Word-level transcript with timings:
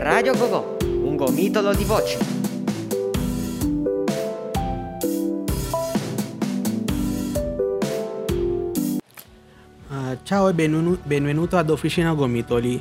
Radio 0.00 0.32
Gogò, 0.32 0.76
un 0.80 1.16
gomitolo 1.16 1.74
di 1.74 1.82
voci. 1.82 2.16
Uh, 9.88 10.16
ciao 10.22 10.48
e 10.48 10.54
benvenu- 10.54 11.00
benvenuto 11.02 11.56
ad 11.56 11.68
Officina 11.70 12.12
Gomitoli. 12.12 12.80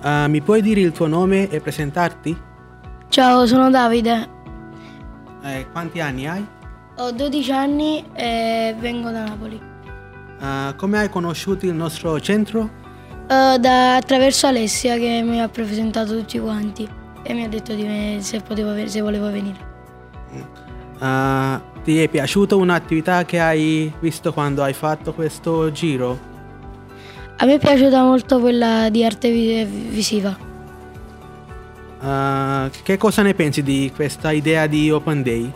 Uh, 0.00 0.28
mi 0.28 0.40
puoi 0.42 0.62
dire 0.62 0.80
il 0.80 0.92
tuo 0.92 1.08
nome 1.08 1.50
e 1.50 1.60
presentarti? 1.60 2.40
Ciao, 3.08 3.46
sono 3.46 3.68
Davide. 3.68 4.28
Eh, 5.42 5.66
quanti 5.72 6.00
anni 6.00 6.28
hai? 6.28 6.46
Ho 6.98 7.10
12 7.10 7.50
anni 7.50 8.04
e 8.12 8.76
vengo 8.78 9.10
da 9.10 9.24
Napoli. 9.24 9.60
Uh, 10.38 10.76
come 10.76 10.98
hai 11.00 11.08
conosciuto 11.08 11.66
il 11.66 11.74
nostro 11.74 12.20
centro? 12.20 12.82
Uh, 13.26 13.58
da, 13.58 13.96
attraverso 13.96 14.46
Alessia 14.46 14.96
che 14.96 15.22
mi 15.24 15.40
ha 15.40 15.48
presentato 15.48 16.14
tutti 16.14 16.38
quanti 16.38 16.86
e 17.22 17.32
mi 17.32 17.42
ha 17.42 17.48
detto 17.48 17.74
di 17.74 17.84
me 17.84 18.18
se, 18.20 18.40
potevo, 18.40 18.86
se 18.86 19.00
volevo 19.00 19.30
venire. 19.30 19.72
Uh, 20.98 21.60
ti 21.82 22.02
è 22.02 22.08
piaciuta 22.08 22.54
un'attività 22.54 23.24
che 23.24 23.40
hai 23.40 23.92
visto 23.98 24.32
quando 24.32 24.62
hai 24.62 24.74
fatto 24.74 25.14
questo 25.14 25.72
giro? 25.72 26.32
A 27.36 27.46
me 27.46 27.54
è 27.54 27.58
piaciuta 27.58 28.02
molto 28.02 28.40
quella 28.40 28.90
di 28.90 29.04
arte 29.04 29.30
visiva. 29.64 30.36
Uh, 32.00 32.70
che 32.82 32.98
cosa 32.98 33.22
ne 33.22 33.32
pensi 33.32 33.62
di 33.62 33.90
questa 33.94 34.30
idea 34.32 34.66
di 34.66 34.90
Open 34.90 35.22
Day? 35.22 35.52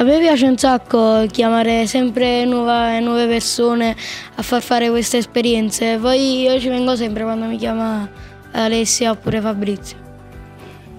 A 0.00 0.02
me 0.02 0.18
piace 0.18 0.46
un 0.46 0.56
sacco 0.56 1.26
chiamare 1.30 1.86
sempre 1.86 2.46
nuova, 2.46 2.98
nuove 3.00 3.26
persone 3.26 3.94
a 4.34 4.40
far 4.40 4.62
fare 4.62 4.88
queste 4.88 5.18
esperienze. 5.18 5.98
Poi 6.00 6.40
io 6.40 6.58
ci 6.58 6.70
vengo 6.70 6.96
sempre 6.96 7.22
quando 7.22 7.44
mi 7.44 7.58
chiama 7.58 8.08
Alessia 8.52 9.10
oppure 9.10 9.42
Fabrizio. 9.42 9.98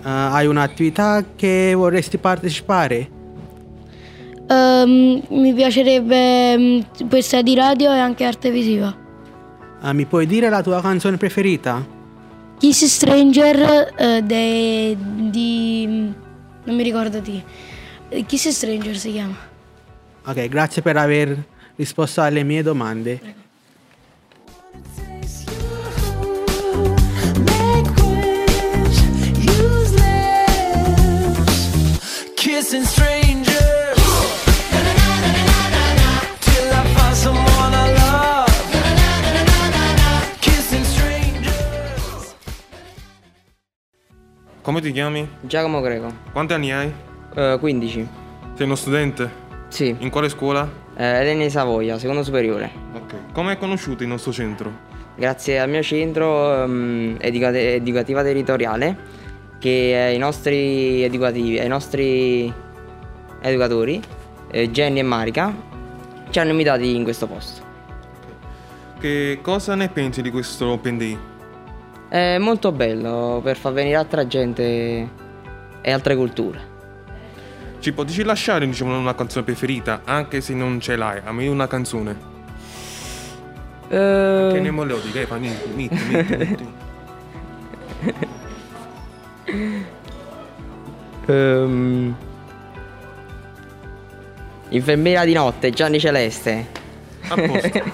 Uh, 0.03 0.07
hai 0.07 0.45
un'attività 0.45 1.25
che 1.35 1.73
vorresti 1.75 2.20
partecipare? 2.20 3.09
Um, 4.48 5.20
mi 5.29 5.51
piacerebbe 5.51 6.54
um, 6.55 7.07
questa 7.09 7.41
di 7.41 7.55
radio 7.55 7.91
e 7.91 7.98
anche 7.98 8.23
arte 8.23 8.51
visiva. 8.51 8.95
Uh, 9.81 9.93
mi 9.93 10.05
puoi 10.05 10.27
dire 10.27 10.48
la 10.49 10.61
tua 10.61 10.79
canzone 10.79 11.17
preferita? 11.17 11.83
Kiss 12.59 12.85
Stranger 12.85 13.93
uh, 13.98 14.21
de, 14.21 14.95
di... 14.95 15.87
non 15.87 16.76
mi 16.76 16.83
ricordo 16.83 17.20
di... 17.20 17.43
Kiss 18.26 18.49
Stranger 18.49 18.98
si 18.98 19.12
chiama. 19.12 19.37
Ok, 20.26 20.48
grazie 20.49 20.81
per 20.81 20.98
aver 20.98 21.43
risposto 21.76 22.21
alle 22.21 22.43
mie 22.43 22.62
domande. 22.62 23.17
Prego. 23.17 23.40
Kissing 32.35 32.84
strangers 32.84 33.95
till 36.39 36.71
I 36.71 36.84
find 36.93 37.15
someone 37.15 37.73
I 37.73 37.91
love. 37.93 38.51
Kissing 40.41 40.84
strangers. 40.84 42.35
Come 44.62 44.82
ti 44.82 44.91
chiami? 44.91 45.27
Giacomo 45.41 45.82
Greco. 45.82 46.13
Quanti 46.32 46.54
anni 46.54 46.71
hai? 46.71 47.09
Uh, 47.35 47.57
15. 47.60 48.07
Sei 48.55 48.65
uno 48.65 48.76
studente? 48.76 49.29
Sì. 49.70 49.96
In 49.99 50.10
quale 50.10 50.27
scuola? 50.29 50.70
Eh, 50.96 51.21
Eleni 51.21 51.49
Savoia, 51.49 51.98
secondo 51.98 52.23
superiore. 52.23 52.70
Ok. 52.93 53.15
Come 53.32 53.51
hai 53.51 53.57
conosciuto 53.57 54.04
il 54.04 54.10
nostro 54.10 54.32
centro? 54.32 54.90
Grazie 55.15 55.60
al 55.60 55.70
mio 55.70 55.82
centro 55.82 56.63
um, 56.63 57.15
educati- 57.20 57.57
educativa 57.57 58.23
territoriale 58.23 59.20
che 59.60 59.96
ai 59.96 60.18
nostri 60.18 61.04
educativi, 61.04 61.60
ai 61.60 61.68
nostri 61.68 62.51
educatori, 63.41 64.01
eh, 64.50 64.69
Jenny 64.72 65.00
e 65.00 65.03
Marica, 65.03 65.53
ci 66.29 66.39
hanno 66.39 66.51
invitati 66.51 66.95
in 66.95 67.03
questo 67.03 67.28
posto. 67.28 67.61
Che 69.00 69.39
cosa 69.41 69.75
ne 69.75 69.89
pensi 69.89 70.22
di 70.22 70.31
questo 70.31 70.72
Open 70.72 70.97
Day? 70.97 71.17
È 72.09 72.38
molto 72.39 72.72
bello 72.72 73.39
per 73.44 73.55
far 73.57 73.73
venire 73.73 73.95
altra 73.95 74.25
gente 74.28 75.09
e 75.81 75.91
altre 75.91 76.16
culture. 76.16 76.70
Ci 77.81 77.91
potresti 77.93 78.21
lasciare 78.21 78.67
diciamo, 78.67 78.95
una 78.95 79.15
canzone 79.15 79.43
preferita, 79.43 80.01
anche 80.05 80.39
se 80.39 80.53
non 80.53 80.79
ce 80.79 80.95
l'hai, 80.95 81.19
a 81.23 81.31
me 81.31 81.47
una 81.47 81.65
canzone. 81.65 82.15
Uh... 83.87 84.51
Che 84.51 84.59
ne 84.61 84.69
melodica, 84.69 85.19
eh, 85.19 85.25
fa 85.25 85.37
niente, 85.37 85.67
metti, 85.73 85.99
metti. 86.11 86.73
um... 91.25 92.15
Infermiera 94.69 95.25
di 95.25 95.33
notte, 95.33 95.71
Gianni 95.71 95.99
Celeste. 95.99 96.67
A 97.29 97.35
posto. 97.35 97.81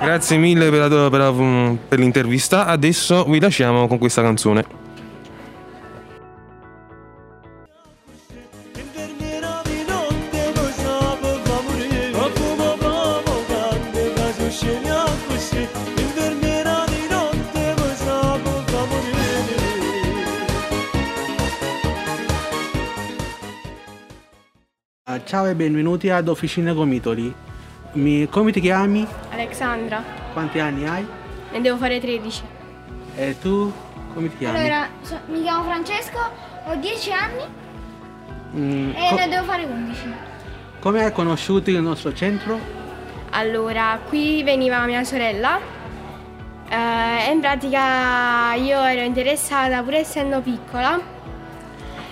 Grazie 0.00 0.36
mille 0.36 0.70
per, 0.70 0.88
la, 0.88 1.10
per, 1.10 1.18
la, 1.18 1.76
per 1.88 1.98
l'intervista. 1.98 2.66
Adesso 2.66 3.24
vi 3.24 3.40
lasciamo 3.40 3.88
con 3.88 3.98
questa 3.98 4.22
canzone. 4.22 4.64
Ciao 25.18 25.46
e 25.46 25.56
benvenuti 25.56 26.08
ad 26.08 26.28
Officina 26.28 26.72
Gomitoli. 26.72 27.34
Mi, 27.94 28.28
come 28.28 28.52
ti 28.52 28.60
chiami? 28.60 29.04
Alexandra. 29.30 30.04
Quanti 30.32 30.60
anni 30.60 30.86
hai? 30.86 31.04
Ne 31.50 31.60
devo 31.60 31.76
fare 31.78 31.98
13. 31.98 32.42
E 33.16 33.36
tu 33.40 33.72
come 34.14 34.28
ti 34.28 34.36
chiami? 34.36 34.58
Allora, 34.58 34.88
so, 35.02 35.18
mi 35.26 35.42
chiamo 35.42 35.64
Francesco, 35.64 36.18
ho 36.64 36.74
10 36.76 37.12
anni 37.12 37.44
mm, 38.54 38.90
e 38.94 39.12
ne 39.14 39.28
devo 39.28 39.44
fare 39.44 39.64
11. 39.64 40.12
Come 40.78 41.04
hai 41.04 41.12
conosciuto 41.12 41.70
il 41.70 41.80
nostro 41.80 42.14
centro? 42.14 42.58
Allora, 43.30 43.98
qui 44.06 44.44
veniva 44.44 44.84
mia 44.84 45.02
sorella 45.02 45.58
eh, 46.72 47.32
in 47.32 47.40
pratica 47.40 48.54
io 48.54 48.80
ero 48.84 49.00
interessata 49.00 49.82
pur 49.82 49.94
essendo 49.94 50.40
piccola 50.40 51.00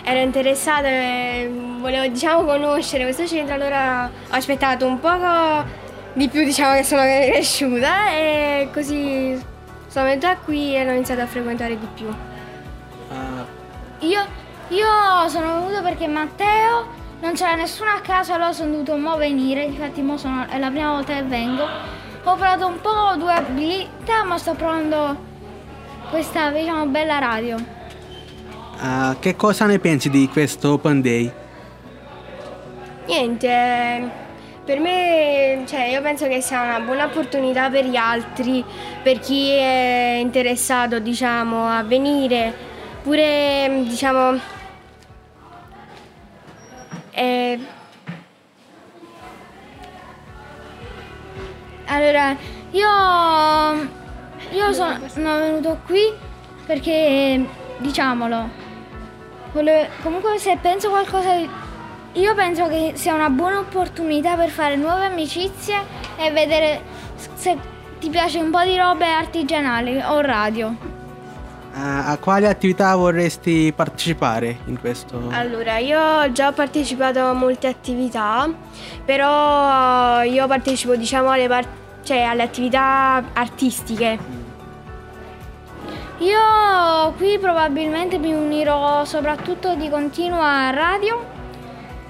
ero 0.09 0.21
interessata 0.21 0.89
e 0.89 1.51
volevo 1.81 2.07
diciamo 2.07 2.45
conoscere 2.45 3.03
questo 3.03 3.27
centro, 3.27 3.55
allora 3.55 4.07
ho 4.07 4.35
aspettato 4.35 4.87
un 4.87 4.99
poco 5.01 5.67
di 6.15 6.31
più 6.31 6.45
diciamo 6.45 6.77
che 6.77 6.83
sono 6.83 7.03
cresciuta 7.29 8.11
e 8.11 8.71
così 8.73 9.39
sono 9.87 10.07
venuta 10.07 10.35
qui 10.39 10.75
e 10.75 10.89
ho 10.89 10.93
iniziato 10.93 11.21
a 11.21 11.27
frequentare 11.27 11.79
di 11.79 11.87
più. 11.93 12.07
Uh. 12.07 14.07
Io, 14.07 14.25
io 14.69 15.29
sono 15.29 15.61
venuto 15.61 15.83
perché 15.83 16.07
Matteo 16.07 16.87
non 17.21 17.35
c'era 17.35 17.55
nessuno 17.55 17.91
a 17.91 18.01
casa, 18.01 18.35
allora 18.35 18.53
sono 18.53 18.71
dovuto 18.71 18.97
mo 18.97 19.17
venire, 19.17 19.65
infatti 19.65 20.01
mo 20.01 20.17
sono, 20.17 20.47
è 20.49 20.59
la 20.59 20.71
prima 20.71 20.93
volta 20.93 21.17
che 21.17 21.23
vengo. 21.23 21.65
Ho 21.65 22.35
provato 22.35 22.67
un 22.67 22.81
po' 22.81 23.15
due 23.19 23.35
abilità, 23.35 24.25
ma 24.25 24.39
sto 24.39 24.55
provando 24.55 25.17
questa 26.09 26.51
diciamo 26.51 26.87
bella 26.87 27.19
radio. 27.19 27.77
Uh, 28.81 29.19
che 29.19 29.35
cosa 29.35 29.67
ne 29.67 29.81
pensi 29.81 30.09
di 30.09 30.29
questo 30.29 30.73
Open 30.73 31.01
Day? 31.01 31.33
Niente, 33.07 34.09
per 34.65 34.79
me 34.79 35.65
cioè, 35.67 35.87
io 35.87 36.01
penso 36.01 36.29
che 36.29 36.41
sia 36.41 36.63
una 36.63 36.81
buona 36.81 37.07
opportunità 37.07 37.69
per 37.71 37.87
gli 37.87 37.97
altri, 37.97 38.65
per 39.03 39.19
chi 39.19 39.51
è 39.51 40.19
interessato 40.21 40.99
diciamo, 40.99 41.69
a 41.69 41.83
venire, 41.83 42.55
pure 43.03 43.83
diciamo... 43.85 44.39
Eh... 47.11 47.59
Allora, 51.87 52.37
io, 52.71 52.89
io 54.53 54.73
sono, 54.73 54.99
sono 55.09 55.39
venuto 55.39 55.81
qui 55.87 56.13
perché, 56.67 57.45
diciamolo, 57.79 58.68
comunque 60.03 60.39
se 60.39 60.57
penso 60.61 60.91
qualcosa 60.91 61.35
di... 61.37 61.49
Io 62.13 62.35
penso 62.35 62.67
che 62.69 62.93
sia 62.95 63.15
una 63.15 63.31
buona 63.31 63.59
opportunità 63.59 64.35
per 64.35 64.49
fare 64.49 64.77
nuove 64.77 65.05
amicizie 65.05 65.77
e 66.17 66.31
vedere 66.31 66.83
se 67.35 67.57
ti 67.99 68.09
piace 68.09 68.39
un 68.41 68.51
po' 68.51 68.63
di 68.65 68.77
robe 68.77 69.07
artigianali 69.07 70.01
o 70.01 70.21
radio. 70.21 70.97
Uh, 71.71 72.11
a 72.11 72.19
quali 72.19 72.47
attività 72.47 72.97
vorresti 72.97 73.73
partecipare 73.75 74.59
in 74.65 74.81
questo? 74.81 75.29
Allora, 75.31 75.79
io 75.79 76.33
già 76.33 76.49
ho 76.49 76.53
partecipato 76.53 77.21
a 77.21 77.33
molte 77.35 77.67
attività, 77.69 78.51
però 79.05 80.23
io 80.23 80.47
partecipo 80.47 80.97
diciamo 80.97 81.31
alle, 81.31 81.47
par- 81.47 81.69
cioè, 82.03 82.23
alle 82.23 82.43
attività 82.43 83.23
artistiche. 83.33 84.38
Io 86.19 87.13
qui 87.17 87.39
probabilmente 87.39 88.19
mi 88.19 88.33
unirò 88.33 89.05
soprattutto 89.05 89.75
di 89.75 89.89
continuo 89.89 90.41
a 90.41 90.71
radio, 90.71 91.25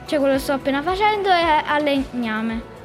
cioè 0.07 0.19
quello 0.19 0.35
che 0.35 0.41
sto 0.41 0.53
appena 0.53 0.83
facendo, 0.83 1.29
e 1.29 1.63
a 1.67 1.79
legname. 1.79 2.77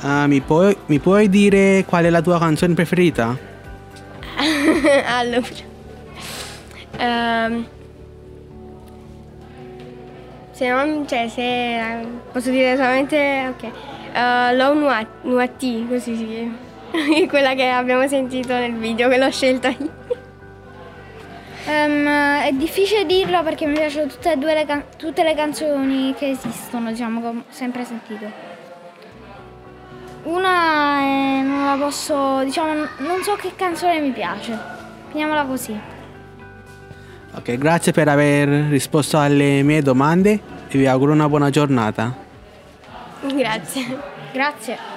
Ah, 0.00 0.26
mi, 0.26 0.40
puoi, 0.40 0.76
mi 0.86 0.98
puoi 0.98 1.30
dire 1.30 1.84
qual 1.86 2.04
è 2.04 2.10
la 2.10 2.20
tua 2.20 2.38
canzone 2.38 2.74
preferita? 2.74 3.34
allora. 5.06 5.46
Ehm, 6.98 7.66
se 10.50 10.68
non, 10.68 11.06
cioè, 11.08 11.28
se 11.28 12.06
posso 12.30 12.50
dire 12.50 12.76
solamente, 12.76 13.54
ok. 13.54 13.70
Uh, 14.14 14.56
Low 14.56 14.74
Nuat, 14.74 15.06
Nuati, 15.22 15.86
così 15.88 16.16
si 16.16 16.26
chiama. 16.26 17.26
Quella 17.28 17.54
che 17.54 17.68
abbiamo 17.68 18.06
sentito 18.06 18.52
nel 18.54 18.74
video, 18.74 19.08
che 19.08 19.18
l'ho 19.18 19.30
scelta 19.30 19.68
io. 19.68 20.05
Ehm, 21.68 22.06
è 22.42 22.52
difficile 22.52 23.04
dirlo 23.06 23.42
perché 23.42 23.66
mi 23.66 23.74
piacciono 23.74 24.06
tutte 24.06 24.32
e 24.32 24.36
due 24.36 24.54
le, 24.54 24.64
can- 24.66 24.84
tutte 24.96 25.22
le 25.24 25.34
canzoni 25.34 26.14
che 26.16 26.30
esistono, 26.30 26.90
diciamo, 26.90 27.20
che 27.20 27.26
ho 27.26 27.42
sempre 27.48 27.84
sentito. 27.84 28.24
Una 30.24 31.00
è- 31.00 31.42
non 31.42 31.64
la 31.64 31.76
posso, 31.78 32.42
diciamo, 32.44 32.72
non 32.98 33.22
so 33.22 33.34
che 33.34 33.52
canzone 33.56 34.00
mi 34.00 34.10
piace. 34.10 34.56
Finiamola 35.10 35.44
così. 35.44 35.78
Ok, 37.34 37.58
grazie 37.58 37.92
per 37.92 38.08
aver 38.08 38.48
risposto 38.68 39.18
alle 39.18 39.62
mie 39.62 39.82
domande 39.82 40.40
e 40.68 40.78
vi 40.78 40.86
auguro 40.86 41.12
una 41.12 41.28
buona 41.28 41.50
giornata. 41.50 42.14
Grazie. 43.22 43.98
Grazie. 44.32 44.95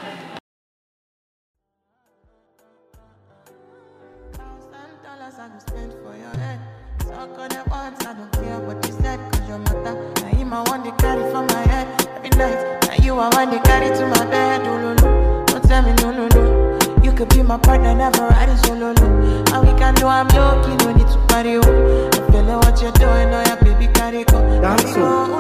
Talk 7.35 7.71
on 7.71 7.93
I 8.07 8.13
don't 8.13 8.31
care 8.31 8.59
what 8.59 8.85
you 8.87 8.93
said, 8.93 9.19
cause 9.31 9.47
your 9.47 9.59
matter. 9.59 9.93
Now 10.21 10.27
him 10.27 10.53
I 10.53 10.63
want 10.63 10.83
to 10.85 10.91
carry 11.03 11.21
for 11.31 11.43
my 11.43 11.61
head 11.67 11.87
every 12.15 12.29
night. 12.31 12.87
Now 12.87 13.03
you 13.03 13.13
I 13.13 13.29
want 13.35 13.51
to 13.51 13.59
carry 13.69 13.89
to 13.89 14.05
my 14.07 14.25
bed, 14.31 14.61
oh 14.65 14.93
no. 14.93 15.45
Don't 15.45 15.63
tell 15.63 15.81
me 15.83 15.93
no 16.01 16.11
no 16.11 16.27
no. 16.27 17.03
You 17.03 17.11
could 17.11 17.29
be 17.29 17.43
my 17.43 17.57
partner, 17.57 17.93
never 17.93 18.27
ride 18.27 18.49
it 18.49 18.57
solo 18.65 18.93
no. 18.93 19.05
And 19.53 19.67
we 19.67 19.77
can 19.77 19.93
do 19.95 20.07
I'm 20.07 20.27
you 20.29 20.77
no 20.77 20.93
need 20.93 21.07
to 21.07 21.17
party 21.27 21.57
oh. 21.57 22.09
I 22.13 22.31
feel 22.31 22.43
like 22.43 22.63
what 22.65 22.81
you're 22.81 22.91
doing, 22.93 23.33
oh 23.33 23.43
yeah, 23.45 23.55
baby, 23.61 23.91
carry 23.93 24.23
go. 24.23 24.39
Carry 24.61 24.93
go. 24.93 25.39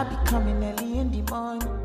I 0.00 0.04
be 0.04 0.16
coming 0.24 0.64
early 0.64 0.98
in 0.98 1.10
the 1.10 1.30
morning. 1.30 1.79